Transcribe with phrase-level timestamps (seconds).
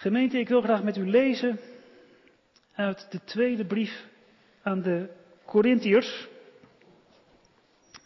[0.00, 1.60] Gemeente, ik wil graag met u lezen
[2.74, 4.06] uit de tweede brief
[4.62, 5.08] aan de
[5.46, 6.28] Corinthiërs.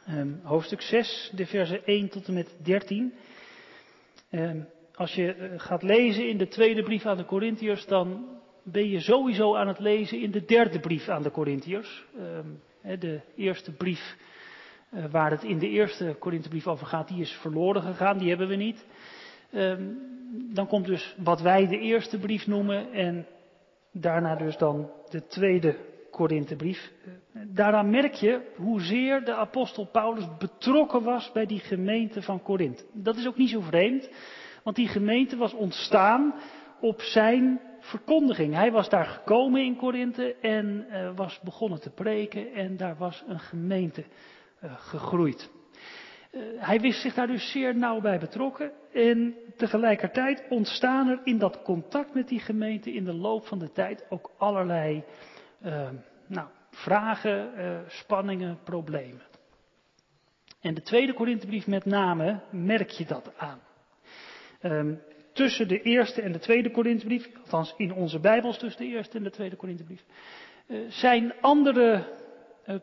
[0.09, 3.13] Um, hoofdstuk 6, de versen 1 tot en met 13.
[4.31, 8.29] Um, als je uh, gaat lezen in de tweede brief aan de Corinthiërs, dan
[8.63, 12.05] ben je sowieso aan het lezen in de derde brief aan de Corinthiërs.
[12.19, 12.63] Um,
[12.99, 14.17] de eerste brief
[14.95, 18.49] uh, waar het in de eerste Korinthebrief over gaat, die is verloren gegaan, die hebben
[18.49, 18.85] we niet.
[20.31, 23.27] Dan komt dus wat wij de eerste brief noemen en
[23.93, 25.77] daarna dus dan de tweede
[26.11, 26.93] Korinthebrief.
[27.33, 32.85] Daaraan merk je hoezeer de apostel Paulus betrokken was bij die gemeente van Korinthe.
[32.93, 34.11] Dat is ook niet zo vreemd,
[34.63, 36.35] want die gemeente was ontstaan
[36.81, 38.55] op zijn verkondiging.
[38.55, 43.25] Hij was daar gekomen in Korinthe en uh, was begonnen te preken en daar was
[43.27, 44.05] een gemeente
[44.65, 45.51] uh, gegroeid.
[46.33, 51.39] Uh, hij wist zich daar dus zeer nauw bij betrokken en tegelijkertijd ontstaan er in
[51.39, 55.05] dat contact met die gemeente in de loop van de tijd ook allerlei
[55.65, 55.89] uh,
[56.27, 59.23] nou, vragen, uh, spanningen, problemen.
[60.61, 63.61] En de tweede Korinthebrief met name merk je dat aan.
[64.63, 65.01] Um,
[65.33, 69.23] tussen de eerste en de tweede Korinthebrief, althans in onze Bijbels tussen de eerste en
[69.23, 70.05] de tweede Korinthebrief,
[70.67, 72.05] uh, zijn andere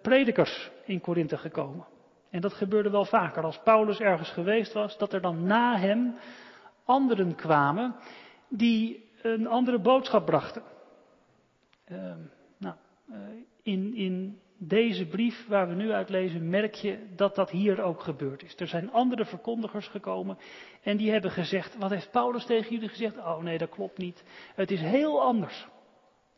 [0.02, 1.86] predikers in Korinthe gekomen.
[2.30, 3.44] En dat gebeurde wel vaker.
[3.44, 6.16] Als Paulus ergens geweest was, dat er dan na hem
[6.84, 7.96] anderen kwamen
[8.48, 10.64] die een andere boodschap brachten.
[11.92, 12.14] Uh,
[12.58, 12.76] nou,
[13.10, 13.18] uh,
[13.64, 18.02] in, in deze brief waar we nu uit lezen, merk je dat dat hier ook
[18.02, 18.60] gebeurd is.
[18.60, 20.38] Er zijn andere verkondigers gekomen
[20.84, 23.18] en die hebben gezegd, wat heeft Paulus tegen jullie gezegd?
[23.18, 24.24] Oh nee, dat klopt niet.
[24.56, 25.68] Het is heel anders.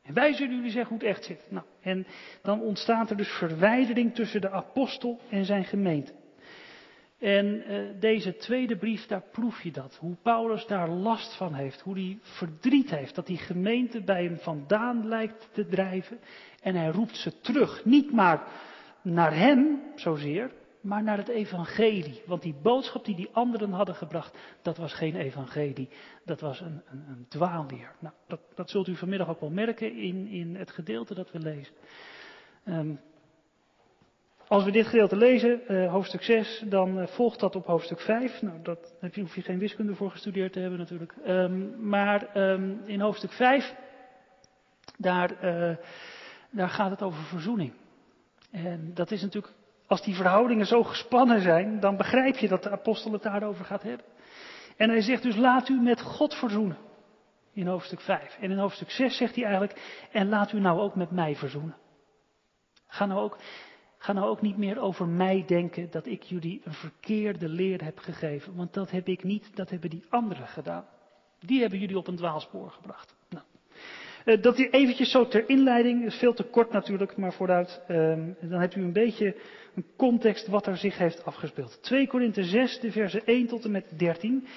[0.03, 1.45] En wij zullen jullie zeggen hoe het echt zit.
[1.49, 2.07] Nou, en
[2.41, 6.13] dan ontstaat er dus verwijdering tussen de apostel en zijn gemeente.
[7.19, 9.97] En uh, deze tweede brief, daar proef je dat.
[9.99, 11.81] Hoe Paulus daar last van heeft.
[11.81, 16.19] Hoe hij verdriet heeft dat die gemeente bij hem vandaan lijkt te drijven.
[16.61, 17.85] En hij roept ze terug.
[17.85, 18.47] Niet maar
[19.01, 20.51] naar hem zozeer,
[20.81, 22.21] maar naar het evangelie.
[22.25, 25.89] Want die boodschap die die anderen hadden gebracht, dat was geen evangelie.
[26.25, 27.95] Dat was een, een, een dwaalleer.
[27.99, 31.39] Nou, dat, dat zult u vanmiddag ook wel merken in, in het gedeelte dat we
[31.39, 31.73] lezen.
[32.65, 32.99] Um,
[34.51, 38.41] als we dit gedeelte lezen, uh, hoofdstuk 6, dan uh, volgt dat op hoofdstuk 5.
[38.41, 38.77] Nou, daar
[39.13, 41.13] hoef je geen wiskunde voor gestudeerd te hebben natuurlijk.
[41.27, 43.75] Um, maar um, in hoofdstuk 5,
[44.97, 45.75] daar, uh,
[46.49, 47.73] daar gaat het over verzoening.
[48.51, 49.53] En dat is natuurlijk,
[49.91, 53.83] als die verhoudingen zo gespannen zijn, dan begrijp je dat de apostel het daarover gaat
[53.83, 54.05] hebben.
[54.77, 56.77] En hij zegt dus, laat u met God verzoenen.
[57.53, 58.37] In hoofdstuk 5.
[58.41, 61.75] En in hoofdstuk 6 zegt hij eigenlijk, en laat u nou ook met mij verzoenen.
[62.87, 63.37] Ga nou ook,
[63.97, 67.97] Ga nou ook niet meer over mij denken dat ik jullie een verkeerde leer heb
[67.97, 68.55] gegeven.
[68.55, 70.85] Want dat heb ik niet, dat hebben die anderen gedaan.
[71.39, 73.15] Die hebben jullie op een dwaalspoor gebracht.
[73.29, 73.45] Nou,
[74.25, 77.81] uh, dat hier eventjes zo ter inleiding, is veel te kort natuurlijk, maar vooruit.
[77.87, 77.97] Uh,
[78.41, 79.35] dan hebt u een beetje
[79.75, 81.83] een context wat er zich heeft afgespeeld.
[81.83, 84.47] 2 Korinthe 6, de versen 1 tot en met 13.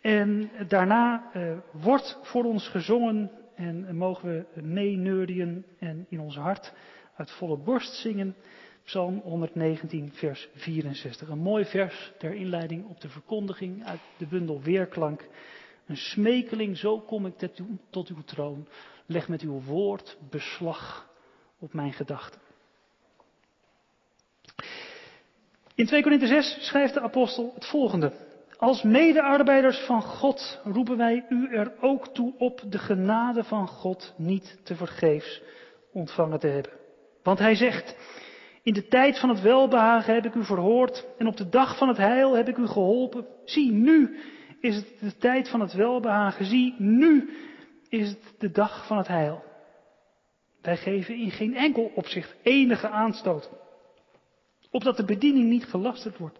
[0.00, 6.72] En daarna uh, wordt voor ons gezongen en mogen we meeneurien en in ons hart
[7.16, 8.36] uit volle borst zingen.
[8.84, 11.28] Psalm 119, vers 64.
[11.28, 15.28] Een mooi vers ter inleiding op de verkondiging uit de bundel Weerklank.
[15.86, 17.34] Een smekeling, zo kom ik
[17.90, 18.68] tot uw troon.
[19.06, 21.10] Leg met uw woord beslag
[21.58, 22.40] op mijn gedachten.
[25.78, 28.12] In 2 Korinthe 6 schrijft de apostel het volgende.
[28.56, 34.14] Als medearbeiders van God roepen wij u er ook toe op de genade van God
[34.16, 35.42] niet te vergeefs
[35.92, 36.72] ontvangen te hebben.
[37.22, 37.96] Want hij zegt,
[38.62, 41.88] in de tijd van het welbehagen heb ik u verhoord en op de dag van
[41.88, 43.26] het heil heb ik u geholpen.
[43.44, 44.18] Zie, nu
[44.60, 46.44] is het de tijd van het welbehagen.
[46.44, 47.30] Zie, nu
[47.88, 49.44] is het de dag van het heil.
[50.62, 53.50] Wij geven in geen enkel opzicht enige aanstoot,
[54.70, 56.38] opdat de bediening niet gelasterd wordt.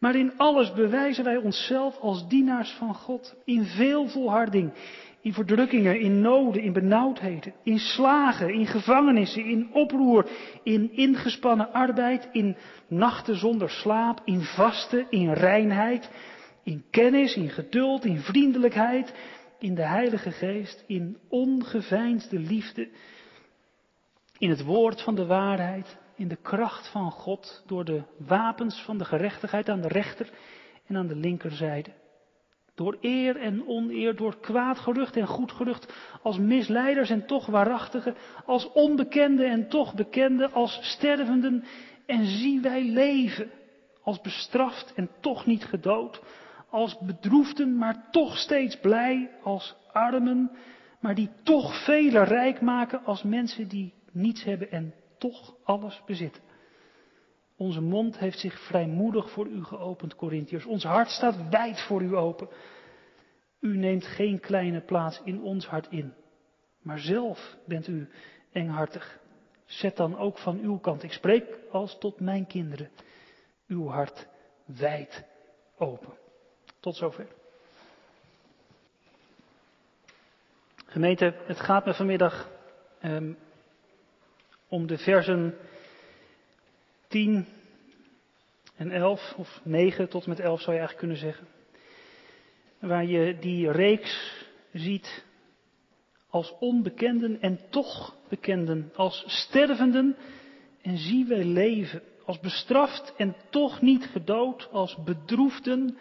[0.00, 4.72] Maar in alles bewijzen wij onszelf als dienaars van God, in veel volharding,
[5.20, 10.26] in verdrukkingen, in noden, in benauwdheden, in slagen, in gevangenissen, in oproer,
[10.62, 12.56] in ingespannen arbeid, in
[12.88, 16.10] nachten zonder slaap, in vasten, in reinheid,
[16.62, 19.14] in kennis, in geduld, in vriendelijkheid,
[19.58, 22.88] in de Heilige Geest, in ongeveinsde liefde,
[24.38, 28.98] in het woord van de waarheid, in de kracht van God door de wapens van
[28.98, 30.30] de gerechtigheid aan de rechter
[30.86, 31.90] en aan de linkerzijde.
[32.74, 35.92] Door eer en oneer, door kwaad gerucht en goed gerucht,
[36.22, 38.14] als misleiders en toch waarachtigen,
[38.46, 41.64] als onbekende en toch bekende, als stervenden
[42.06, 43.50] en zie wij leven,
[44.02, 46.22] als bestraft en toch niet gedood,
[46.70, 50.50] als bedroefden maar toch steeds blij, als armen,
[51.00, 56.42] maar die toch velen rijk maken als mensen die niets hebben en toch alles bezitten.
[57.56, 60.64] Onze mond heeft zich vrijmoedig voor u geopend, Corinthiërs.
[60.64, 62.48] Ons hart staat wijd voor u open.
[63.60, 66.14] U neemt geen kleine plaats in ons hart in,
[66.82, 68.08] maar zelf bent u
[68.52, 69.18] enghartig.
[69.64, 72.90] Zet dan ook van uw kant, ik spreek als tot mijn kinderen,
[73.66, 74.28] uw hart
[74.64, 75.24] wijd
[75.76, 76.12] open.
[76.80, 77.26] Tot zover.
[80.86, 82.50] Gemeente, het gaat me vanmiddag
[83.02, 83.38] um,
[84.68, 85.54] om de versen
[87.08, 87.46] 10
[88.76, 91.46] en 11, of 9 tot met 11 zou je eigenlijk kunnen zeggen.
[92.78, 95.24] Waar je die reeks ziet
[96.30, 100.16] als onbekenden en toch bekenden, als stervenden
[100.82, 105.98] en zie wij leven, als bestraft en toch niet gedood, als bedroefden,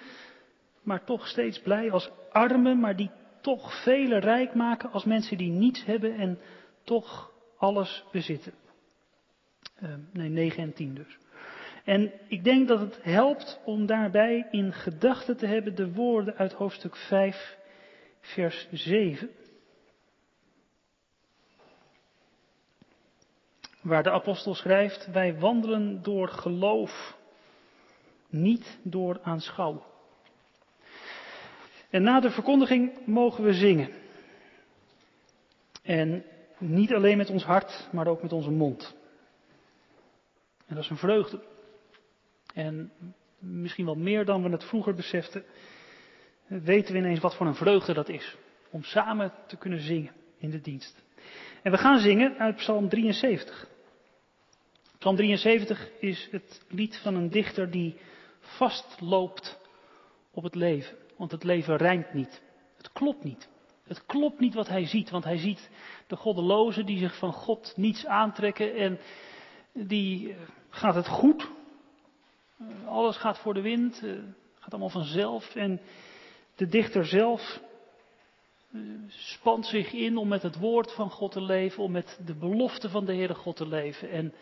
[0.81, 3.11] maar toch steeds blij, als armen, maar die
[3.41, 6.39] toch velen rijk maken, als mensen die niets hebben en
[6.83, 8.53] toch alles bezitten.
[9.83, 11.17] Uh, nee, 9 en 10 dus.
[11.83, 16.53] En ik denk dat het helpt om daarbij in gedachten te hebben de woorden uit
[16.53, 17.57] hoofdstuk 5,
[18.19, 19.29] vers 7.
[23.81, 27.17] Waar de apostel schrijft, wij wandelen door geloof,
[28.29, 29.81] niet door aanschouwen.
[31.89, 33.89] En na de verkondiging mogen we zingen.
[35.83, 36.25] En
[36.57, 38.95] niet alleen met ons hart, maar ook met onze mond.
[40.65, 41.43] En dat is een vreugde.
[42.53, 42.91] En
[43.39, 45.43] misschien wel meer dan we het vroeger beseften,
[46.47, 48.37] weten we ineens wat voor een vreugde dat is.
[48.69, 51.03] Om samen te kunnen zingen in de dienst.
[51.61, 53.67] En we gaan zingen uit Psalm 73.
[54.97, 57.95] Psalm 73 is het lied van een dichter die
[58.39, 59.59] vastloopt
[60.31, 60.97] op het leven.
[61.17, 62.41] Want het leven rijmt niet.
[62.77, 63.49] Het klopt niet.
[63.87, 65.69] Het klopt niet wat hij ziet, want hij ziet
[66.07, 68.99] de goddelozen die zich van God niets aantrekken en
[69.73, 70.37] die eh,
[70.69, 71.49] gaat het goed.
[72.59, 74.19] Eh, alles gaat voor de wind, uh,
[74.59, 75.55] gaat allemaal vanzelf.
[75.55, 75.81] En
[76.55, 77.59] de dichter zelf
[79.07, 82.89] spant zich in om met het woord van God te leven, om met de belofte
[82.89, 84.09] van de Heere God te leven.
[84.09, 84.33] En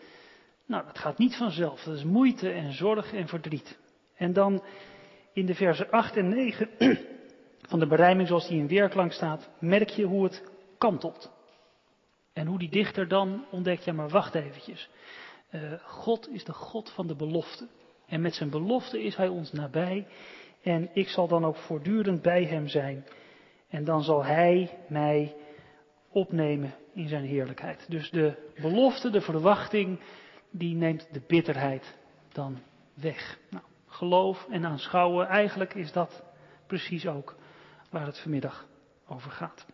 [0.66, 1.82] nou, dat gaat niet vanzelf.
[1.82, 3.78] Dat is moeite en zorg en verdriet.
[4.16, 4.62] En dan
[5.32, 6.68] in de versen 8 en 9
[7.66, 10.42] van de berijming zoals die in weerklank staat, merk je hoe het
[10.78, 11.32] kantelt.
[12.32, 14.88] En hoe die dichter dan ontdekt, ja maar wacht eventjes.
[15.50, 17.68] Uh, God is de God van de belofte.
[18.06, 20.06] En met zijn belofte is hij ons nabij.
[20.62, 23.06] En ik zal dan ook voortdurend bij hem zijn.
[23.68, 25.36] En dan zal hij mij
[26.10, 27.86] opnemen in zijn heerlijkheid.
[27.88, 30.00] Dus de belofte, de verwachting,
[30.50, 31.96] die neemt de bitterheid
[32.32, 32.58] dan
[32.94, 33.38] weg.
[33.50, 36.22] Nou, geloof en aanschouwen, eigenlijk is dat
[36.66, 37.36] precies ook
[37.96, 38.66] waar het vanmiddag
[39.08, 39.66] over gaat.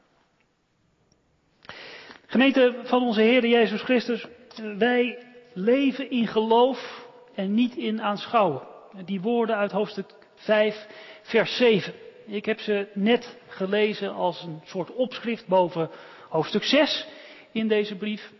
[2.26, 4.26] Gemeente van onze Heer Jezus Christus,
[4.78, 8.62] wij leven in geloof en niet in aanschouwen.
[9.04, 10.86] Die woorden uit hoofdstuk 5,
[11.22, 11.94] vers 7.
[12.26, 15.90] Ik heb ze net gelezen als een soort opschrift boven
[16.28, 17.06] hoofdstuk 6
[17.52, 18.32] in deze brief.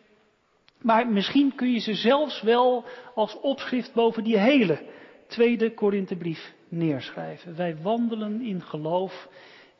[0.78, 2.84] Maar misschien kun je ze zelfs wel
[3.14, 4.82] als opschrift boven die hele
[5.26, 7.56] tweede Korinthebrief neerschrijven.
[7.56, 9.28] Wij wandelen in geloof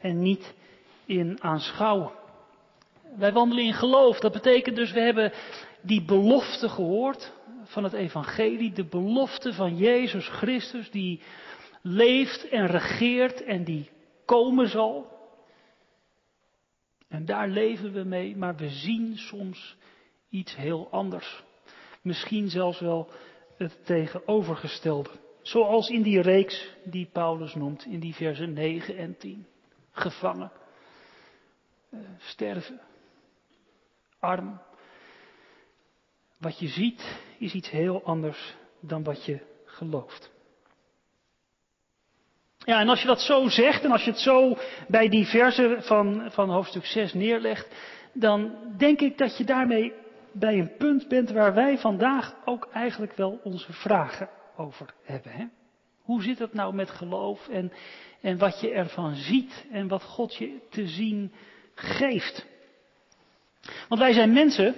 [0.03, 0.55] en niet
[1.07, 2.13] in aanschouwen.
[3.17, 4.19] Wij wandelen in geloof.
[4.19, 5.33] Dat betekent dus, we hebben
[5.83, 7.33] die belofte gehoord
[7.65, 8.73] van het evangelie.
[8.73, 11.21] De belofte van Jezus Christus die
[11.83, 13.91] leeft en regeert en die
[14.25, 15.11] komen zal.
[17.09, 19.77] En daar leven we mee, maar we zien soms
[20.29, 21.43] iets heel anders.
[22.03, 23.11] Misschien zelfs wel
[23.57, 25.11] het tegenovergestelde.
[25.43, 29.47] Zoals in die reeks die Paulus noemt in die versen 9 en 10.
[29.93, 30.53] Gevangen,
[31.91, 32.81] uh, sterven,
[34.19, 34.61] arm.
[36.39, 40.31] Wat je ziet is iets heel anders dan wat je gelooft.
[42.65, 44.57] Ja, en als je dat zo zegt en als je het zo
[44.89, 47.75] bij die versen van, van hoofdstuk 6 neerlegt,
[48.13, 49.93] dan denk ik dat je daarmee
[50.33, 55.33] bij een punt bent waar wij vandaag ook eigenlijk wel onze vragen over hebben.
[55.33, 55.45] Hè?
[56.03, 57.73] Hoe zit het nou met geloof en,
[58.21, 61.33] en wat je ervan ziet en wat God je te zien
[61.75, 62.47] geeft?
[63.89, 64.75] Want wij zijn mensen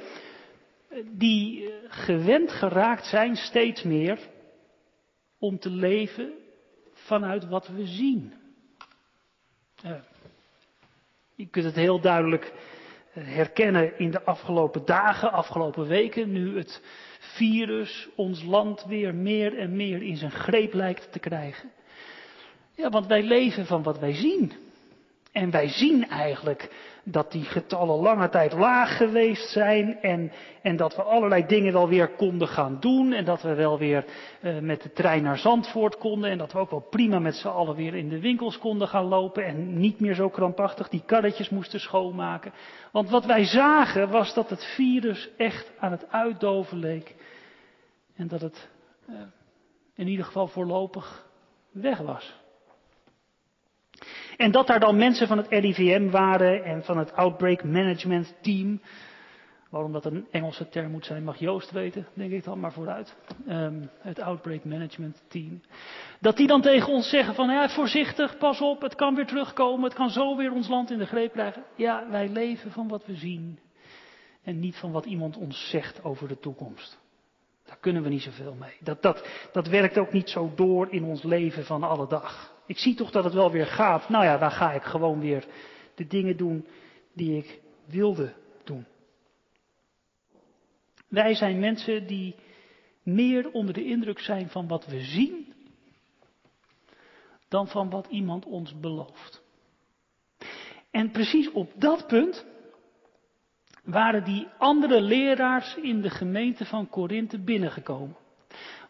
[1.10, 4.18] die gewend geraakt zijn steeds meer
[5.38, 6.32] om te leven
[6.92, 8.34] vanuit wat we zien.
[9.84, 9.92] Uh,
[11.34, 12.52] je kunt het heel duidelijk
[13.20, 16.82] herkennen in de afgelopen dagen, afgelopen weken, nu het
[17.18, 21.70] virus ons land weer meer en meer in zijn greep lijkt te krijgen.
[22.74, 24.52] Ja, want wij leven van wat wij zien.
[25.34, 26.70] En wij zien eigenlijk
[27.04, 31.88] dat die getallen lange tijd laag geweest zijn en, en dat we allerlei dingen wel
[31.88, 34.04] weer konden gaan doen en dat we wel weer
[34.40, 37.48] uh, met de trein naar Zandvoort konden en dat we ook wel prima met z'n
[37.48, 41.48] allen weer in de winkels konden gaan lopen en niet meer zo krampachtig die karretjes
[41.48, 42.52] moesten schoonmaken.
[42.92, 47.14] Want wat wij zagen was dat het virus echt aan het uitdoven leek
[48.16, 48.68] en dat het
[49.08, 49.16] uh,
[49.94, 51.26] in ieder geval voorlopig
[51.70, 52.43] weg was.
[54.36, 58.80] En dat daar dan mensen van het RIVM waren en van het Outbreak Management Team.
[59.70, 63.16] Waarom dat een Engelse term moet zijn, mag Joost weten, denk ik dan maar vooruit.
[63.48, 65.62] Um, het Outbreak Management Team.
[66.20, 69.84] Dat die dan tegen ons zeggen van, ja, voorzichtig, pas op, het kan weer terugkomen,
[69.84, 71.62] het kan zo weer ons land in de greep krijgen.
[71.76, 73.58] Ja, wij leven van wat we zien.
[74.42, 76.98] En niet van wat iemand ons zegt over de toekomst.
[77.66, 78.76] Daar kunnen we niet zoveel mee.
[78.80, 82.53] Dat, dat, dat werkt ook niet zo door in ons leven van alle dag.
[82.66, 84.08] Ik zie toch dat het wel weer gaat.
[84.08, 85.46] Nou ja, dan ga ik gewoon weer
[85.94, 86.66] de dingen doen
[87.12, 88.32] die ik wilde
[88.64, 88.86] doen.
[91.08, 92.34] Wij zijn mensen die
[93.02, 95.52] meer onder de indruk zijn van wat we zien
[97.48, 99.42] dan van wat iemand ons belooft.
[100.90, 102.46] En precies op dat punt
[103.84, 108.16] waren die andere leraars in de gemeente van Korinthe binnengekomen.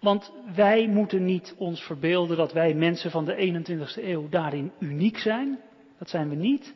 [0.05, 5.19] Want wij moeten niet ons verbeelden dat wij mensen van de 21ste eeuw daarin uniek
[5.19, 5.61] zijn.
[5.99, 6.75] Dat zijn we niet.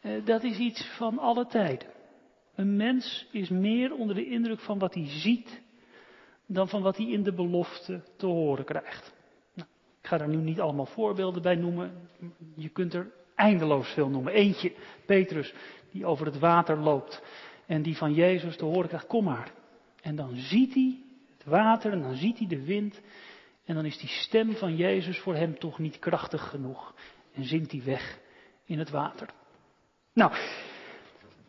[0.00, 1.88] Eh, dat is iets van alle tijden.
[2.54, 5.62] Een mens is meer onder de indruk van wat hij ziet
[6.46, 9.14] dan van wat hij in de belofte te horen krijgt.
[9.54, 9.68] Nou,
[10.00, 12.08] ik ga daar nu niet allemaal voorbeelden bij noemen.
[12.56, 14.32] Je kunt er eindeloos veel noemen.
[14.32, 14.72] Eentje,
[15.06, 15.54] Petrus,
[15.90, 17.22] die over het water loopt
[17.66, 19.52] en die van Jezus te horen krijgt, kom maar.
[20.02, 21.04] En dan ziet hij
[21.46, 23.00] water en dan ziet hij de wind.
[23.64, 26.94] En dan is die stem van Jezus voor hem toch niet krachtig genoeg.
[27.34, 28.18] En zinkt hij weg
[28.64, 29.28] in het water.
[30.12, 30.32] Nou,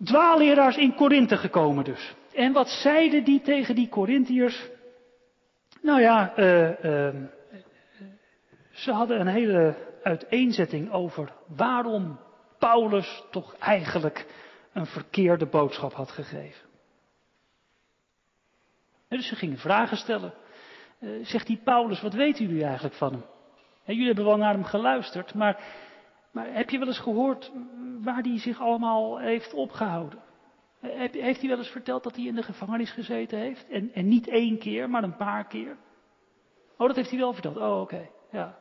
[0.03, 2.15] dwaalleraars in Korinthe gekomen dus.
[2.33, 4.69] En wat zeiden die tegen die Korinthiërs?
[5.81, 7.23] Nou ja, uh, uh,
[8.71, 12.19] ze hadden een hele uiteenzetting over waarom
[12.59, 14.25] Paulus toch eigenlijk
[14.73, 16.66] een verkeerde boodschap had gegeven.
[19.07, 20.33] Dus ze gingen vragen stellen.
[20.99, 23.23] Uh, zegt die Paulus, wat weten jullie eigenlijk van hem?
[23.85, 25.63] Jullie hebben wel naar hem geluisterd, maar,
[26.31, 27.51] maar heb je wel eens gehoord
[28.01, 30.19] waar hij zich allemaal heeft opgehouden?
[30.79, 33.67] Heeft hij wel eens verteld dat hij in de gevangenis gezeten heeft?
[33.69, 35.77] En, en niet één keer, maar een paar keer?
[36.77, 37.57] Oh, dat heeft hij wel verteld.
[37.57, 38.09] Oh, oké.
[38.31, 38.57] Ja.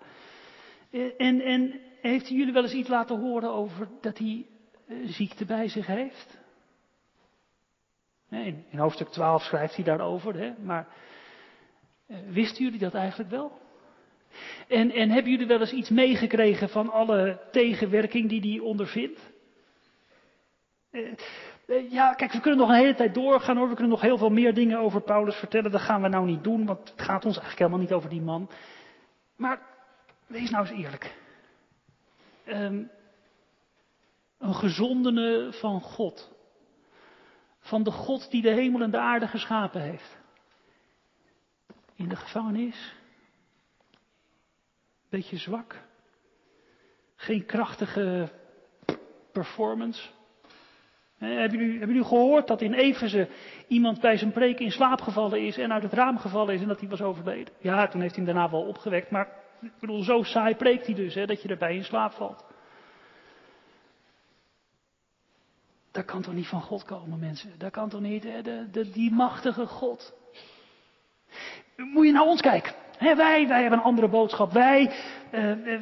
[1.17, 4.47] En, en heeft hij jullie wel eens iets laten horen over dat hij
[5.05, 6.38] ziekte bij zich heeft?
[8.30, 10.52] In, hoofdstuk 12 schrijft hij daarover, hè?
[10.62, 10.87] maar
[12.06, 13.59] eh, wisten jullie dat eigenlijk wel?
[14.68, 19.21] En, en hebben jullie wel eens iets meegekregen van alle tegenwerking die hij ondervindt?
[20.90, 21.12] Eh,
[21.66, 23.68] eh, ja, kijk, we kunnen nog een hele tijd doorgaan hoor.
[23.68, 25.71] We kunnen nog heel veel meer dingen over Paulus vertellen.
[25.71, 28.23] Dat gaan we nou niet doen, want het gaat ons eigenlijk helemaal niet over die
[28.23, 28.50] man.
[29.37, 29.61] Maar
[30.26, 31.14] wees nou eens eerlijk.
[32.49, 32.90] Um,
[34.38, 36.36] een gezondene van God
[37.67, 40.19] van de God die de hemel en de aarde geschapen heeft.
[41.95, 42.95] In de gevangenis.
[45.11, 45.83] Beetje zwak.
[47.17, 48.31] Geen krachtige
[49.33, 50.09] performance.
[51.19, 53.29] hebben, jullie, hebben jullie gehoord dat in Efeze
[53.69, 56.69] iemand bij zijn preek in slaap gevallen is en uit het raam gevallen is en
[56.69, 57.55] dat hij was overleden?
[57.59, 59.29] Ja, toen heeft hij hem daarna wel opgewekt, maar
[59.61, 62.46] ik bedoel, zo saai preekt hij dus, hè, dat je erbij in slaap valt.
[65.97, 67.53] Dat kan toch niet van God komen, mensen?
[67.59, 68.23] Dat kan toch niet?
[68.23, 70.15] De, de, die machtige God.
[71.76, 72.75] Moet je naar ons kijken.
[72.99, 74.53] wij, wij hebben een andere boodschap.
[74.53, 74.95] Wij,
[75.33, 75.73] uh, uh,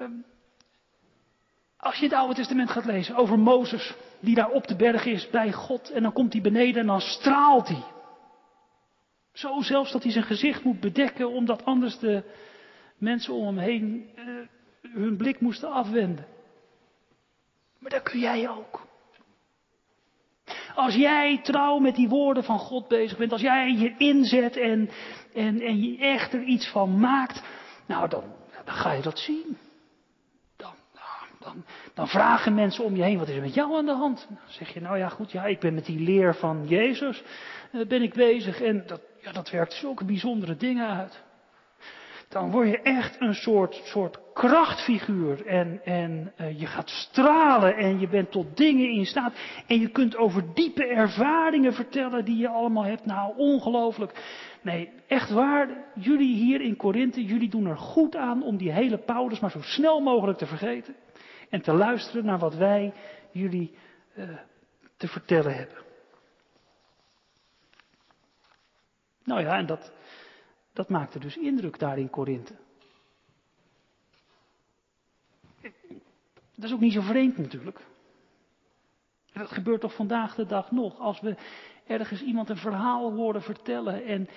[0.00, 0.08] uh,
[1.76, 5.30] als je het Oude Testament gaat lezen over Mozes, die daar op de berg is
[5.30, 7.84] bij God, en dan komt hij beneden en dan straalt hij.
[9.32, 12.22] Zo zelfs dat hij zijn gezicht moet bedekken, omdat anders de
[12.98, 14.10] mensen om hem heen
[14.80, 16.26] hun blik moesten afwenden.
[17.78, 18.86] Maar dat kun jij ook.
[20.74, 24.90] Als jij trouw met die woorden van God bezig bent, als jij je inzet en,
[25.34, 27.42] en, en je echt er iets van maakt,
[27.86, 28.24] nou dan,
[28.64, 29.58] dan ga je dat zien.
[30.56, 33.86] Dan, nou, dan, dan vragen mensen om je heen, wat is er met jou aan
[33.86, 34.26] de hand?
[34.28, 37.22] Dan zeg je, nou ja goed, ja, ik ben met die leer van Jezus,
[37.72, 41.26] uh, ben ik bezig en dat, ja, dat werkt zulke bijzondere dingen uit
[42.28, 45.46] dan word je echt een soort, soort krachtfiguur.
[45.46, 49.32] En, en uh, je gaat stralen en je bent tot dingen in staat.
[49.66, 53.04] En je kunt over diepe ervaringen vertellen die je allemaal hebt.
[53.04, 54.12] Nou, ongelooflijk.
[54.62, 58.98] Nee, echt waar, jullie hier in Korinthe, jullie doen er goed aan om die hele
[58.98, 60.94] Paulus maar zo snel mogelijk te vergeten.
[61.48, 62.92] En te luisteren naar wat wij
[63.30, 63.74] jullie
[64.14, 64.28] uh,
[64.96, 65.76] te vertellen hebben.
[69.24, 69.92] Nou ja, en dat,
[70.78, 72.54] dat maakte dus indruk daar in Korinthe.
[76.54, 77.78] Dat is ook niet zo vreemd natuurlijk.
[79.32, 80.98] En dat gebeurt toch vandaag de dag nog.
[80.98, 81.36] Als we
[81.86, 84.28] ergens iemand een verhaal horen vertellen en,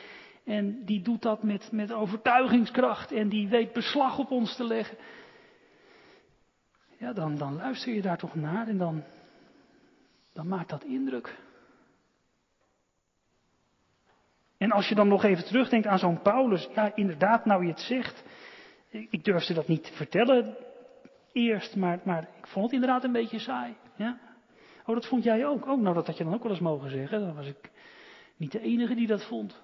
[0.43, 4.98] en die doet dat met, met overtuigingskracht en die weet beslag op ons te leggen.
[6.98, 9.03] Ja, dan, dan luister je daar toch naar en dan,
[10.33, 11.38] dan maakt dat indruk.
[14.62, 17.80] En als je dan nog even terugdenkt aan zo'n Paulus, ja inderdaad, nou je het
[17.80, 18.24] zegt,
[18.89, 20.58] ik durfde dat niet te vertellen
[21.32, 23.75] eerst, maar, maar ik vond het inderdaad een beetje saai.
[23.96, 24.20] Ja?
[24.86, 25.68] Oh, dat vond jij ook?
[25.68, 27.20] Oh, nou dat had je dan ook wel eens mogen zeggen.
[27.20, 27.72] Dan was ik
[28.38, 29.62] niet de enige die dat vond.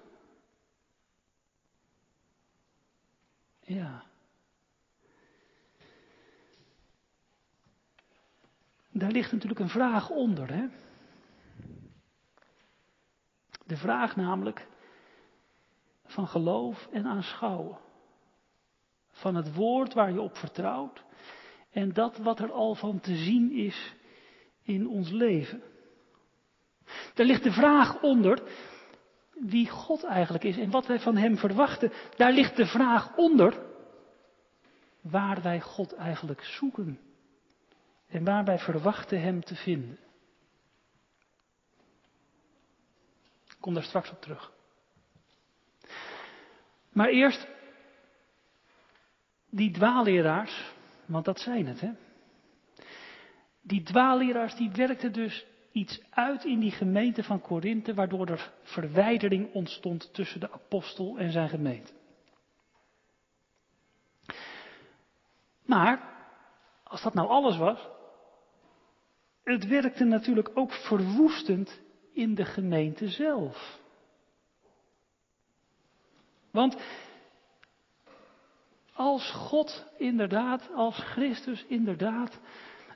[3.60, 4.02] Ja.
[8.90, 10.66] Daar ligt natuurlijk een vraag onder, hè?
[13.66, 14.66] De vraag namelijk
[16.08, 17.78] van geloof en aanschouwen.
[19.10, 21.04] Van het woord waar je op vertrouwt
[21.70, 23.94] en dat wat er al van te zien is
[24.62, 25.62] in ons leven.
[27.14, 28.42] Daar ligt de vraag onder
[29.40, 31.92] wie God eigenlijk is en wat wij van Hem verwachten.
[32.16, 33.66] Daar ligt de vraag onder
[35.00, 37.00] waar wij God eigenlijk zoeken
[38.08, 39.98] en waar wij verwachten Hem te vinden.
[43.46, 44.52] Ik kom daar straks op terug.
[46.98, 47.46] Maar eerst
[49.50, 50.72] die dwaalleraars,
[51.06, 51.90] want dat zijn het, hè.
[53.62, 59.52] Die dwaalleraars die werkten dus iets uit in die gemeente van Korinthe, waardoor er verwijdering
[59.52, 61.92] ontstond tussen de apostel en zijn gemeente.
[65.64, 66.02] Maar,
[66.84, 67.88] als dat nou alles was,
[69.42, 71.80] het werkte natuurlijk ook verwoestend
[72.12, 73.86] in de gemeente zelf.
[76.58, 76.76] Want
[78.92, 82.40] als God inderdaad, als Christus inderdaad,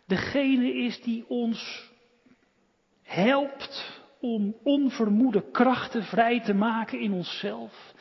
[0.06, 1.90] degene is die ons
[3.02, 7.94] helpt om onvermoede krachten vrij te maken in onszelf.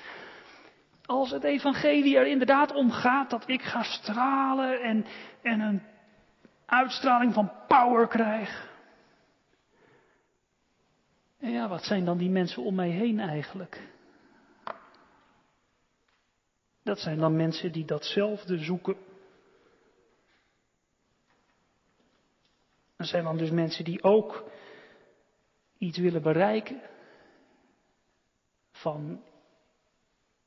[1.05, 5.05] Als het evangelie er inderdaad om gaat dat ik ga stralen en,
[5.41, 5.81] en een
[6.65, 8.69] uitstraling van power krijg.
[11.39, 13.89] En ja, wat zijn dan die mensen om mij heen eigenlijk?
[16.83, 18.97] Dat zijn dan mensen die datzelfde zoeken.
[22.95, 24.43] Dat zijn dan dus mensen die ook
[25.77, 26.81] iets willen bereiken
[28.71, 29.23] van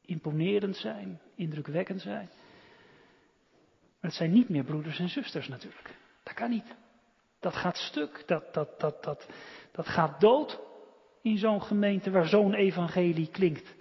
[0.00, 2.28] imponerend zijn, indrukwekkend zijn.
[4.00, 5.96] Maar het zijn niet meer broeders en zusters natuurlijk.
[6.22, 6.74] Dat kan niet.
[7.40, 9.28] Dat gaat stuk, dat, dat, dat, dat,
[9.72, 10.60] dat gaat dood
[11.22, 13.74] in zo'n gemeente waar zo'n evangelie klinkt.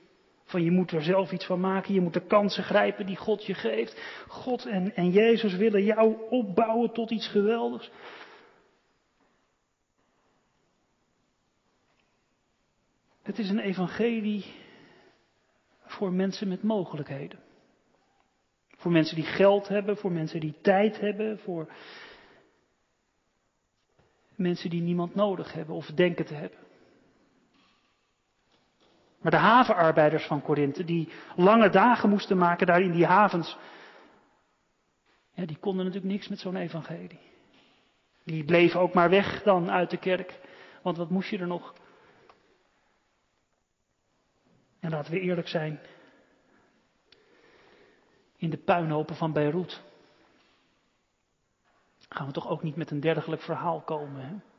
[0.54, 3.46] Van je moet er zelf iets van maken, je moet de kansen grijpen die God
[3.46, 4.24] je geeft.
[4.28, 7.92] God en, en Jezus willen jou opbouwen tot iets geweldigs.
[13.22, 14.46] Het is een evangelie
[15.86, 17.40] voor mensen met mogelijkheden.
[18.68, 21.74] Voor mensen die geld hebben, voor mensen die tijd hebben, voor
[24.36, 26.60] mensen die niemand nodig hebben of denken te hebben.
[29.24, 33.58] Maar de havenarbeiders van Korinthe, die lange dagen moesten maken daar in die havens,
[35.36, 37.20] die konden natuurlijk niks met zo'n evangelie.
[38.24, 40.40] Die bleven ook maar weg dan uit de kerk,
[40.82, 41.74] want wat moest je er nog?
[44.80, 45.80] En laten we eerlijk zijn,
[48.38, 49.82] in de puinhopen van Beirut
[52.10, 54.22] gaan we toch ook niet met een dergelijk verhaal komen.
[54.26, 54.53] Hè?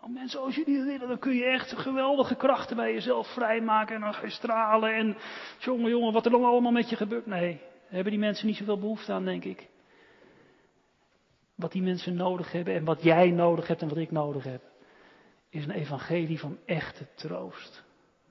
[0.00, 3.94] Nou, mensen, als jullie willen, dan kun je echt geweldige krachten bij jezelf vrijmaken.
[3.94, 4.94] En dan ga je stralen.
[4.94, 5.16] En
[5.58, 7.26] jongen, jongen, wat er dan allemaal met je gebeurt.
[7.26, 9.68] Nee, hebben die mensen niet zoveel behoefte aan, denk ik.
[11.54, 14.62] Wat die mensen nodig hebben en wat jij nodig hebt en wat ik nodig heb,
[15.48, 17.84] is een evangelie van echte troost.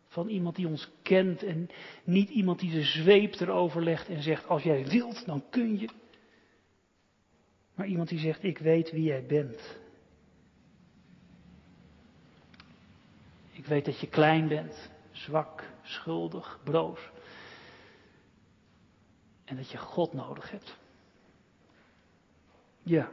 [0.08, 1.70] Van iemand die ons kent en
[2.04, 5.90] niet iemand die de zweep erover legt en zegt, als jij wilt, dan kun je.
[7.76, 9.80] Maar iemand die zegt, ik weet wie jij bent.
[13.60, 17.10] Ik weet dat je klein bent, zwak, schuldig, broos.
[19.44, 20.78] En dat je God nodig hebt.
[22.84, 23.12] Ja.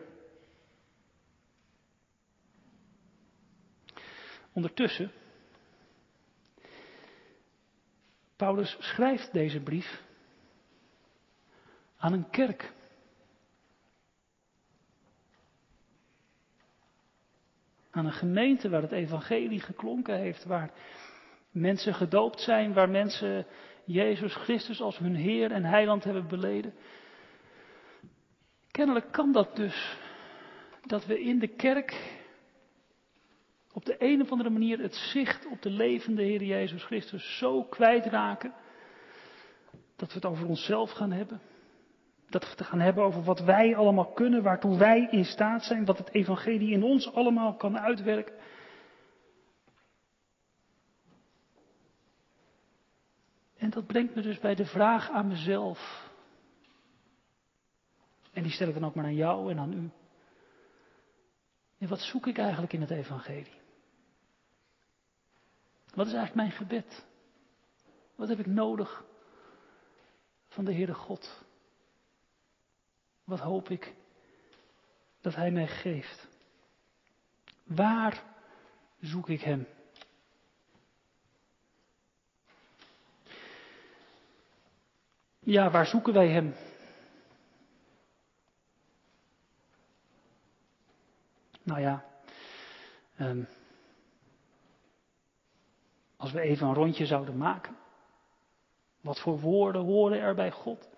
[4.52, 5.12] Ondertussen,
[8.36, 10.02] Paulus schrijft deze brief
[11.96, 12.72] aan een kerk.
[17.96, 20.70] Aan een gemeente waar het evangelie geklonken heeft, waar
[21.50, 23.46] mensen gedoopt zijn, waar mensen
[23.84, 26.74] Jezus Christus als hun Heer en Heiland hebben beleden.
[28.70, 29.96] Kennelijk kan dat dus,
[30.86, 32.18] dat we in de kerk
[33.72, 37.64] op de een of andere manier het zicht op de levende Heer Jezus Christus zo
[37.64, 38.54] kwijtraken,
[39.96, 41.40] dat we het over onszelf gaan hebben.
[42.28, 45.98] Dat het gaan hebben over wat wij allemaal kunnen, waartoe wij in staat zijn, wat
[45.98, 48.34] het evangelie in ons allemaal kan uitwerken.
[53.56, 56.10] En dat brengt me dus bij de vraag aan mezelf.
[58.32, 59.90] En die stel ik dan ook maar aan jou en aan u.
[61.78, 63.60] En wat zoek ik eigenlijk in het evangelie?
[65.94, 67.06] Wat is eigenlijk mijn gebed?
[68.14, 69.04] Wat heb ik nodig
[70.48, 71.45] van de Heere God?
[73.26, 73.94] Wat hoop ik
[75.20, 76.28] dat Hij mij geeft?
[77.64, 78.22] Waar
[79.00, 79.66] zoek ik Hem?
[85.38, 86.54] Ja, waar zoeken wij Hem?
[91.62, 92.04] Nou ja,
[93.20, 93.48] um,
[96.16, 97.76] als we even een rondje zouden maken.
[99.00, 100.88] Wat voor woorden horen er bij God?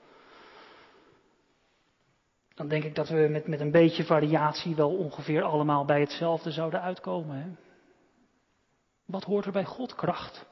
[2.58, 6.50] Dan denk ik dat we met, met een beetje variatie wel ongeveer allemaal bij hetzelfde
[6.50, 7.36] zouden uitkomen.
[7.36, 7.48] Hè?
[9.04, 9.94] Wat hoort er bij God?
[9.94, 10.46] Kracht.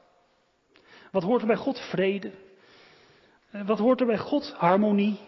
[1.11, 1.79] Wat hoort er bij God?
[1.79, 2.31] Vrede.
[3.51, 4.53] Eh, wat hoort er bij God?
[4.57, 5.19] Harmonie.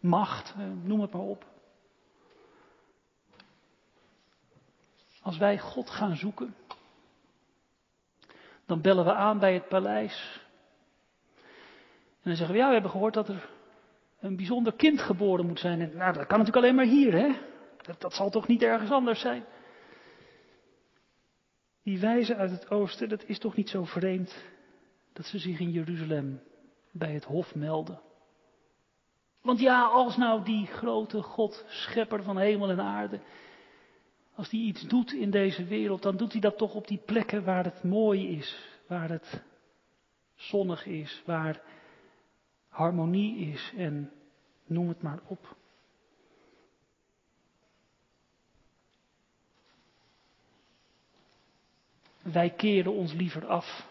[0.00, 0.54] Macht.
[0.58, 1.46] Eh, noem het maar op.
[5.22, 6.54] Als wij God gaan zoeken,
[8.66, 10.40] dan bellen we aan bij het paleis.
[12.22, 13.50] En dan zeggen we, ja, we hebben gehoord dat er
[14.22, 15.78] een bijzonder kind geboren moet zijn.
[15.78, 17.34] Nou, dat kan natuurlijk alleen maar hier, hè?
[17.82, 19.44] Dat, dat zal toch niet ergens anders zijn?
[21.82, 24.44] Die wijzen uit het oosten, dat is toch niet zo vreemd
[25.12, 26.42] dat ze zich in Jeruzalem
[26.90, 28.00] bij het hof melden.
[29.40, 33.20] Want ja, als nou die grote God, schepper van hemel en aarde,
[34.34, 37.44] als die iets doet in deze wereld, dan doet hij dat toch op die plekken
[37.44, 39.42] waar het mooi is, waar het
[40.34, 41.60] zonnig is, waar
[42.72, 44.12] harmonie is en
[44.66, 45.56] noem het maar op.
[52.22, 53.88] Wij keren ons liever af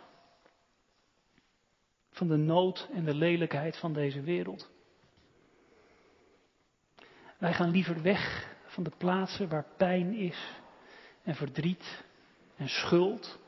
[2.11, 4.69] van de nood en de lelijkheid van deze wereld.
[7.37, 10.59] Wij gaan liever weg van de plaatsen waar pijn is
[11.23, 12.03] en verdriet
[12.55, 13.39] en schuld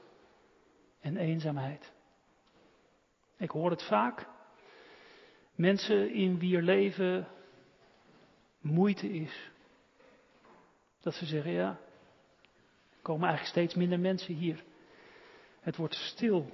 [1.00, 1.92] en eenzaamheid.
[3.38, 4.28] Ik hoor het vaak.
[5.56, 7.28] Mensen in wier leven
[8.60, 9.52] moeite is.
[11.02, 11.70] Dat ze zeggen, ja,
[12.90, 14.64] er komen eigenlijk steeds minder mensen hier.
[15.60, 16.52] Het wordt stil.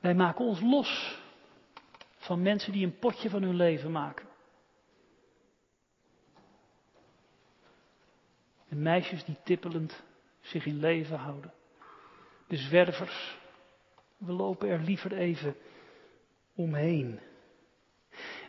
[0.00, 1.20] Wij maken ons los
[2.16, 4.28] van mensen die een potje van hun leven maken.
[8.68, 10.02] En meisjes die tippelend
[10.40, 11.52] zich in leven houden.
[12.46, 13.38] De zwervers.
[14.20, 15.56] We lopen er liever even
[16.54, 17.20] omheen.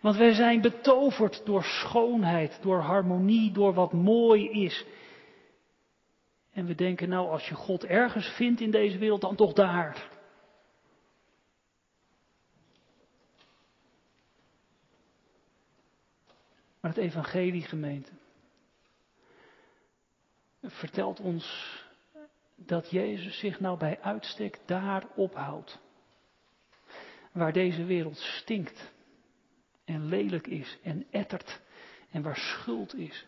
[0.02, 4.86] Want wij zijn betoverd door schoonheid, door harmonie, door wat mooi is.
[6.52, 10.10] En we denken nou, als je God ergens vindt in deze wereld, dan toch daar.
[16.80, 18.12] Maar het evangelie gemeente
[20.62, 21.81] vertelt ons
[22.65, 25.80] dat Jezus zich nou bij uitstek daar ophoudt.
[27.32, 28.91] Waar deze wereld stinkt
[29.86, 31.62] en lelijk is en ettert
[32.12, 33.26] en waar schuld is.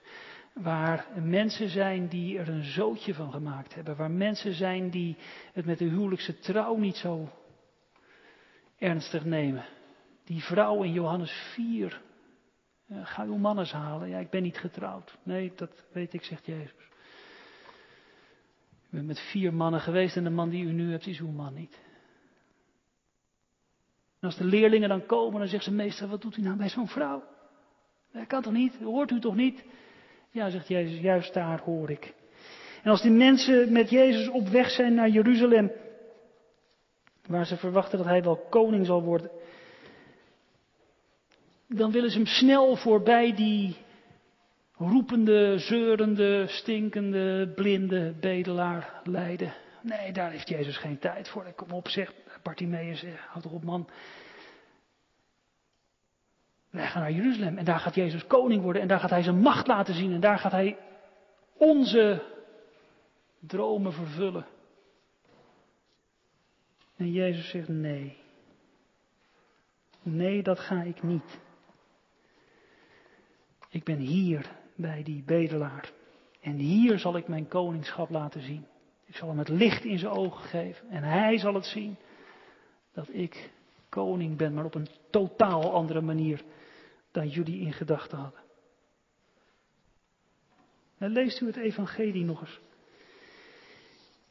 [0.54, 3.96] Waar mensen zijn die er een zootje van gemaakt hebben.
[3.96, 5.18] Waar mensen zijn die
[5.54, 7.30] het met de huwelijkse trouw niet zo
[8.78, 9.66] ernstig nemen.
[10.24, 12.02] Die vrouw in Johannes 4.
[12.88, 14.10] Uh, ga uw mannes halen.
[14.10, 15.18] Ja, ik ben niet getrouwd.
[15.24, 16.92] Nee, dat weet ik, zegt Jezus.
[18.94, 21.54] Bent met vier mannen geweest en de man die u nu hebt is uw man
[21.54, 21.80] niet.
[24.20, 26.70] En als de leerlingen dan komen, dan zegt ze meester, wat doet u nou bij
[26.70, 27.24] zo'n vrouw?
[28.12, 28.78] Dat kan toch niet?
[28.84, 29.64] Hoort u toch niet?
[30.30, 32.14] Ja, zegt Jezus, juist daar hoor ik.
[32.84, 35.72] En als die mensen met Jezus op weg zijn naar Jeruzalem,
[37.28, 39.32] waar ze verwachten dat hij wel koning zal worden,
[41.68, 43.76] dan willen ze hem snel voorbij die
[44.78, 49.54] roepende, zeurende, stinkende, blinde bedelaar leiden.
[49.82, 51.54] Nee, daar heeft Jezus geen tijd voor.
[51.56, 53.90] Kom op, zegt Bartimaeus, houd toch op man.
[56.70, 59.40] Wij gaan naar Jeruzalem en daar gaat Jezus koning worden en daar gaat hij zijn
[59.40, 60.78] macht laten zien en daar gaat hij
[61.54, 62.24] onze
[63.40, 64.46] dromen vervullen.
[66.96, 68.18] En Jezus zegt nee.
[70.02, 71.40] Nee, dat ga ik niet.
[73.70, 74.52] Ik ben hier
[74.84, 75.92] bij die bedelaar.
[76.42, 78.66] En hier zal ik mijn koningschap laten zien.
[79.06, 80.90] Ik zal hem het licht in zijn ogen geven.
[80.90, 81.98] En hij zal het zien
[82.94, 83.52] dat ik
[83.90, 86.44] koning ben, maar op een totaal andere manier
[87.12, 88.42] dan jullie in gedachten hadden.
[90.98, 92.60] En leest u het evangelie nog eens.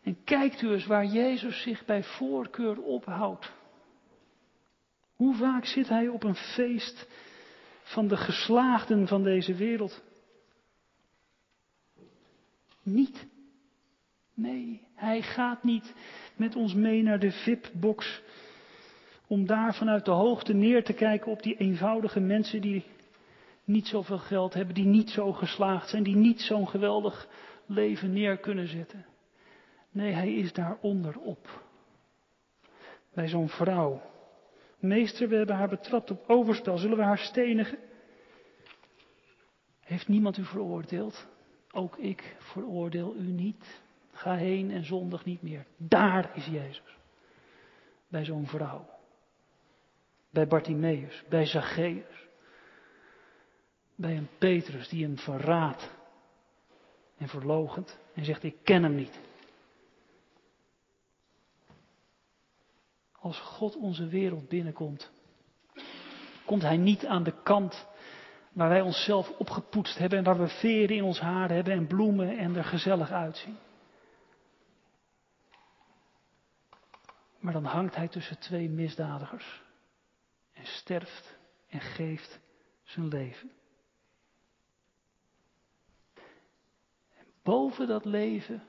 [0.03, 3.53] En kijkt u eens waar Jezus zich bij voorkeur ophoudt.
[5.15, 7.09] Hoe vaak zit hij op een feest
[7.83, 10.03] van de geslaagden van deze wereld?
[12.83, 13.27] Niet.
[14.35, 15.95] Nee, hij gaat niet
[16.37, 18.23] met ons mee naar de VIP-box
[19.27, 22.85] om daar vanuit de hoogte neer te kijken op die eenvoudige mensen die
[23.65, 27.29] niet zoveel geld hebben, die niet zo geslaagd zijn, die niet zo'n geweldig
[27.67, 29.07] leven neer kunnen zetten.
[29.91, 31.63] Nee, hij is daar onderop.
[33.15, 34.03] Bij zo'n vrouw.
[34.79, 36.79] Meester, we hebben haar betrapt op overspel.
[36.79, 37.79] Zullen we haar stenigen?
[39.81, 41.27] Heeft niemand u veroordeeld?
[41.73, 43.81] Ook ik veroordeel u niet.
[44.13, 45.67] Ga heen en zondig niet meer.
[45.77, 46.97] Daar is Jezus.
[48.09, 48.87] Bij zo'n vrouw.
[50.31, 52.29] Bij Bartimaeus, bij Zacchaeus.
[53.95, 55.91] Bij een Petrus die hem verraadt
[57.17, 59.21] en verlogent en zegt ik ken hem niet.
[63.13, 65.11] Als God onze wereld binnenkomt,
[66.45, 67.87] komt Hij niet aan de kant
[68.53, 72.39] waar wij onszelf opgepoetst hebben en waar we veren in ons haar hebben en bloemen
[72.39, 73.57] en er gezellig uitzien.
[77.39, 79.63] Maar dan hangt Hij tussen twee misdadigers
[80.53, 81.39] en sterft
[81.69, 82.41] en geeft
[82.83, 83.51] zijn leven.
[87.17, 88.63] En boven dat leven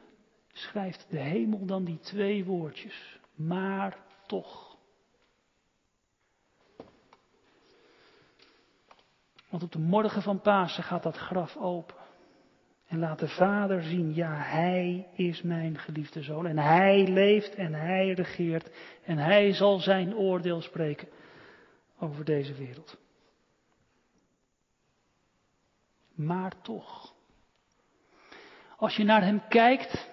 [0.52, 3.20] schrijft de hemel dan die twee woordjes.
[3.36, 4.73] Maar toch.
[9.54, 11.96] Want op de morgen van Pasen gaat dat graf open.
[12.88, 16.46] En laat de Vader zien, ja, Hij is mijn geliefde zoon.
[16.48, 18.70] En Hij leeft en Hij regeert.
[19.04, 21.08] En Hij zal zijn oordeel spreken
[22.00, 22.98] over deze wereld.
[26.16, 27.14] Maar toch,
[28.78, 30.12] als je naar Hem kijkt,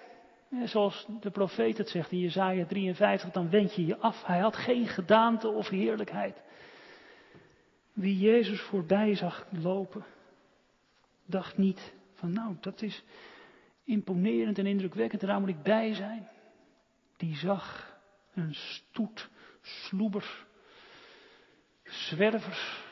[0.64, 4.24] Zoals de profeet het zegt in Jezaja 53, dan wend je je af.
[4.24, 6.42] Hij had geen gedaante of heerlijkheid.
[8.00, 10.04] Wie Jezus voorbij zag lopen,
[11.26, 13.04] dacht niet van nou, dat is
[13.84, 16.28] imponerend en indrukwekkend en daar moet ik bij zijn.
[17.16, 17.96] Die zag
[18.32, 19.28] een stoet
[19.60, 20.44] sloebers,
[21.82, 22.84] zwervers,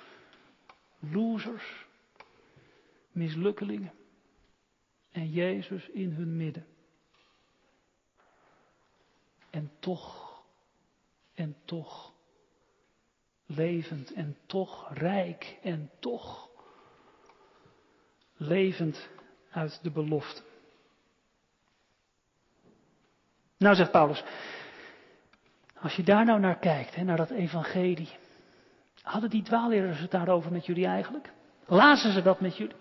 [0.98, 1.86] losers,
[3.12, 3.92] mislukkelingen
[5.10, 6.66] en Jezus in hun midden.
[9.50, 10.42] En toch,
[11.34, 12.16] en toch
[13.48, 16.48] levend en toch rijk en toch
[18.36, 19.08] levend
[19.50, 20.42] uit de belofte.
[23.56, 24.24] Nou, zegt Paulus,
[25.80, 28.08] als je daar nou naar kijkt, hè, naar dat evangelie,
[29.02, 31.32] hadden die dwaallerers het daarover met jullie eigenlijk?
[31.66, 32.76] Lazen ze dat met jullie?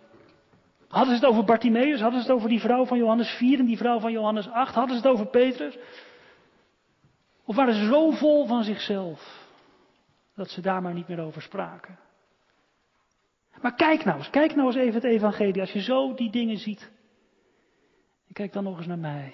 [0.87, 2.01] Hadden ze het over Bartimaeus?
[2.01, 4.75] Hadden ze het over die vrouw van Johannes 4 en die vrouw van Johannes 8?
[4.75, 5.77] Hadden ze het over Petrus?
[7.43, 9.46] Of waren ze zo vol van zichzelf
[10.37, 11.99] dat ze daar maar niet meer over spraken?
[13.61, 15.61] Maar kijk nou eens, kijk nou eens even het evangelie.
[15.61, 16.91] Als je zo die dingen ziet.
[18.33, 19.33] Kijk dan nog eens naar mij.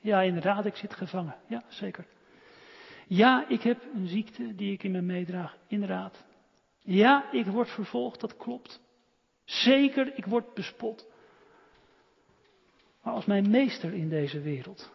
[0.00, 1.36] Ja, inderdaad, ik zit gevangen.
[1.46, 2.06] Ja, zeker.
[3.06, 5.56] Ja, ik heb een ziekte die ik in me meedraag.
[5.66, 6.24] Inderdaad.
[6.78, 8.80] Ja, ik word vervolgd, dat klopt.
[9.44, 11.06] Zeker, ik word bespot.
[13.02, 14.90] Maar als mijn meester in deze wereld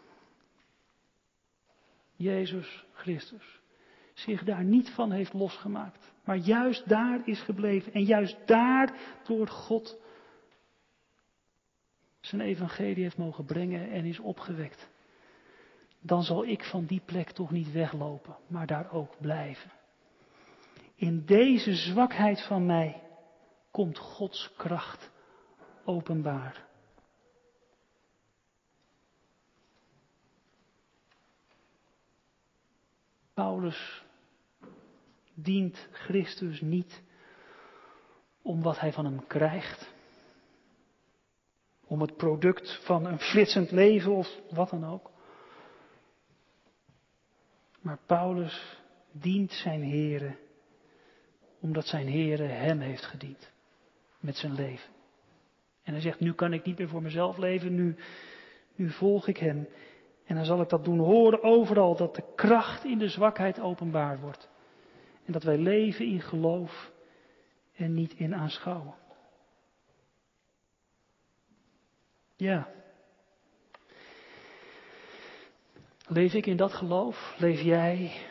[2.15, 3.59] Jezus Christus,
[4.15, 9.47] zich daar niet van heeft losgemaakt, maar juist daar is gebleven en juist daar door
[9.47, 9.97] God
[12.19, 14.89] zijn evangelie heeft mogen brengen en is opgewekt,
[15.99, 19.71] dan zal ik van die plek toch niet weglopen, maar daar ook blijven.
[20.95, 23.01] In deze zwakheid van mij
[23.71, 25.11] komt Gods kracht
[25.83, 26.65] openbaar.
[33.33, 34.04] Paulus
[35.35, 37.03] dient Christus niet
[38.41, 39.93] om wat hij van hem krijgt.
[41.87, 45.11] Om het product van een flitsend leven of wat dan ook.
[47.81, 50.35] Maar Paulus dient zijn Here
[51.65, 53.51] omdat zijn Heere hem heeft gediend
[54.19, 54.89] met zijn leven.
[55.83, 57.95] En hij zegt, nu kan ik niet meer voor mezelf leven, nu,
[58.75, 59.67] nu volg ik hem.
[60.25, 64.19] En dan zal ik dat doen horen overal, dat de kracht in de zwakheid openbaar
[64.19, 64.49] wordt.
[65.25, 66.91] En dat wij leven in geloof
[67.75, 68.95] en niet in aanschouwen.
[72.35, 72.69] Ja.
[76.07, 77.35] Leef ik in dat geloof?
[77.37, 78.21] Leef jij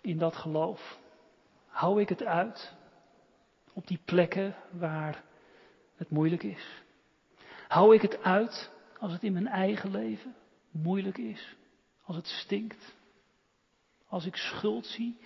[0.00, 0.98] in dat geloof?
[1.66, 2.72] Hou ik het uit
[3.72, 5.22] op die plekken waar
[5.96, 6.82] het moeilijk is?
[7.68, 10.34] Hou ik het uit als het in mijn eigen leven
[10.70, 11.56] moeilijk is?
[12.04, 12.94] Als het stinkt?
[14.08, 15.18] Als ik schuld zie?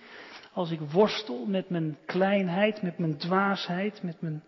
[0.59, 4.43] Als ik worstel met mijn kleinheid, met mijn dwaasheid, met mijn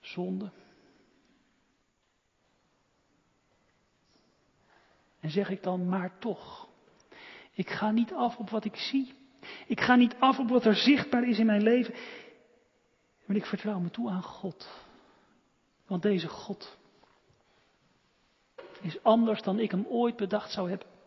[0.00, 0.50] zonde?
[5.20, 6.68] En zeg ik dan maar toch,
[7.52, 9.14] ik ga niet af op wat ik zie.
[9.66, 11.94] Ik ga niet af op wat er zichtbaar is in mijn leven.
[13.24, 14.86] Maar ik vertrouw me toe aan God.
[15.86, 16.78] Want deze God
[18.80, 20.97] is anders dan ik hem ooit bedacht zou hebben.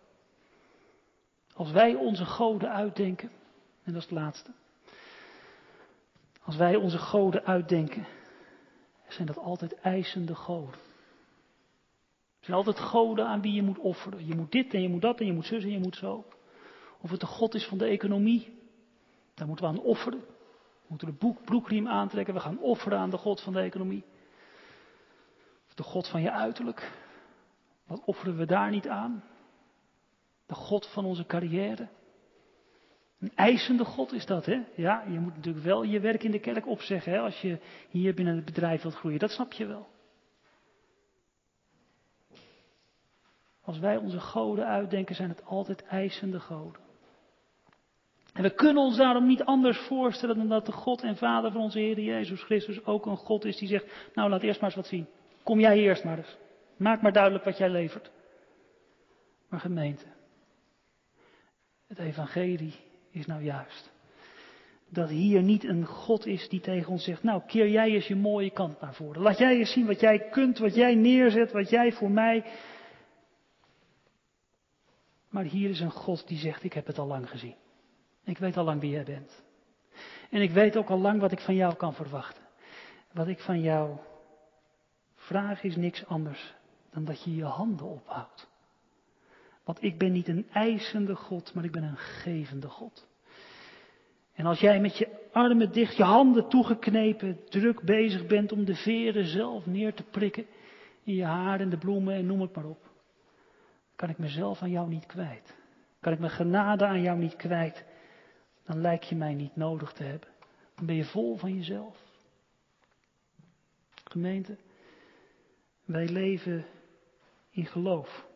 [1.62, 3.30] Als wij onze goden uitdenken,
[3.84, 4.52] en dat is het laatste.
[6.44, 8.06] Als wij onze goden uitdenken,
[9.08, 10.80] zijn dat altijd eisende goden.
[12.36, 14.28] Het zijn altijd goden aan wie je moet offeren.
[14.28, 16.26] Je moet dit en je moet dat en je moet zus en je moet zo.
[17.02, 18.60] Of het de God is van de economie,
[19.34, 20.20] daar moeten we aan offeren.
[20.20, 24.04] We moeten de boek, broekriem aantrekken, we gaan offeren aan de God van de economie.
[25.68, 26.92] Of de God van je uiterlijk,
[27.88, 29.24] wat offeren we daar niet aan?
[30.52, 31.88] De God van onze carrière.
[33.20, 34.64] Een eisende God is dat, hè?
[34.76, 37.60] Ja, je moet natuurlijk wel je werk in de kerk opzeggen, hè, als je
[37.90, 39.20] hier binnen het bedrijf wilt groeien.
[39.20, 39.88] Dat snap je wel.
[43.62, 46.82] Als wij onze goden uitdenken, zijn het altijd eisende goden.
[48.34, 51.62] En we kunnen ons daarom niet anders voorstellen dan dat de God en Vader van
[51.62, 54.80] onze Heer Jezus Christus ook een God is die zegt, nou laat eerst maar eens
[54.80, 55.08] wat zien.
[55.44, 56.38] Kom jij eerst maar eens.
[56.78, 58.12] Maak maar duidelijk wat jij levert.
[59.50, 60.06] Maar gemeente,
[61.92, 62.76] het evangelie
[63.10, 63.92] is nou juist.
[64.90, 68.16] Dat hier niet een God is die tegen ons zegt, nou keer jij eens je
[68.16, 69.22] mooie kant naar voren.
[69.22, 72.46] Laat jij eens zien wat jij kunt, wat jij neerzet, wat jij voor mij.
[75.30, 77.56] Maar hier is een God die zegt, ik heb het al lang gezien.
[78.24, 79.44] Ik weet al lang wie jij bent.
[80.30, 82.44] En ik weet ook al lang wat ik van jou kan verwachten.
[83.14, 83.98] Wat ik van jou
[85.16, 86.54] vraag is niks anders
[86.90, 88.51] dan dat je je handen ophoudt.
[89.72, 93.08] Want ik ben niet een eisende God, maar ik ben een gevende God.
[94.34, 98.76] En als jij met je armen dicht, je handen toegeknepen, druk bezig bent om de
[98.76, 100.46] veren zelf neer te prikken
[101.04, 102.90] in je haar en de bloemen en noem het maar op,
[103.96, 105.56] kan ik mezelf aan jou niet kwijt.
[106.00, 107.86] Kan ik mijn genade aan jou niet kwijt
[108.66, 110.30] dan lijk je mij niet nodig te hebben.
[110.76, 111.98] Dan ben je vol van jezelf.
[114.04, 114.58] Gemeente,
[115.86, 116.66] wij leven
[117.52, 118.30] in geloof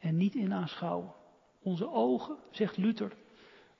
[0.00, 1.12] en niet in aanschouwen.
[1.62, 3.12] Onze ogen, zegt Luther,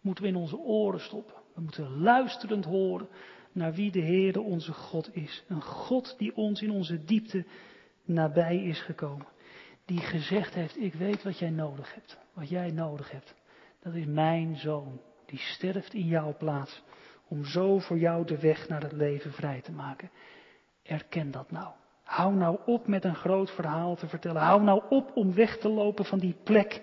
[0.00, 1.34] moeten we in onze oren stoppen.
[1.54, 3.08] We moeten luisterend horen
[3.52, 5.44] naar wie de Heere onze God is.
[5.48, 7.44] Een God die ons in onze diepte
[8.04, 9.26] nabij is gekomen.
[9.84, 12.18] Die gezegd heeft, ik weet wat jij nodig hebt.
[12.32, 13.34] Wat jij nodig hebt.
[13.82, 16.82] Dat is mijn zoon die sterft in jouw plaats
[17.28, 20.10] om zo voor jou de weg naar het leven vrij te maken.
[20.82, 21.72] Erken dat nou.
[22.10, 24.42] Hou nou op met een groot verhaal te vertellen.
[24.42, 26.82] Hou nou op om weg te lopen van die plek,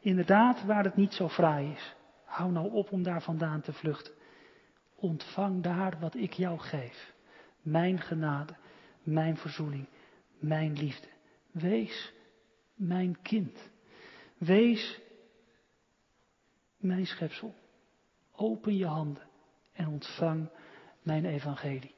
[0.00, 1.94] inderdaad, waar het niet zo fraai is.
[2.24, 4.12] Hou nou op om daar vandaan te vluchten.
[4.94, 7.14] Ontvang daar wat ik jou geef.
[7.62, 8.56] Mijn genade,
[9.02, 9.88] mijn verzoening,
[10.38, 11.08] mijn liefde.
[11.50, 12.12] Wees
[12.74, 13.70] mijn kind.
[14.38, 15.00] Wees
[16.76, 17.54] mijn schepsel.
[18.32, 19.22] Open je handen
[19.72, 20.48] en ontvang
[21.02, 21.94] mijn evangelie.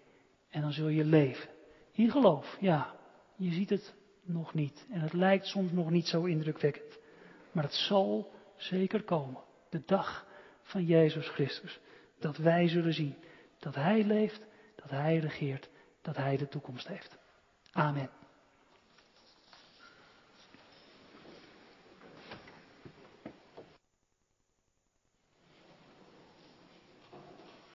[0.51, 1.57] En dan zul je leven.
[1.99, 2.95] In geloof, ja.
[3.37, 4.87] Je ziet het nog niet.
[4.91, 6.99] En het lijkt soms nog niet zo indrukwekkend.
[7.53, 9.43] Maar het zal zeker komen.
[9.71, 10.27] De dag
[10.63, 11.81] van Jezus Christus.
[12.19, 13.17] Dat wij zullen zien
[13.59, 14.47] dat Hij leeft,
[14.77, 15.69] dat Hij regeert,
[16.03, 17.19] dat Hij de toekomst heeft.
[17.73, 18.18] Amen.